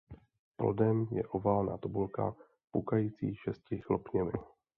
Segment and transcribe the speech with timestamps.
[0.55, 2.35] Plodem je oválná tobolka
[2.71, 4.31] pukající šesti chlopněmi.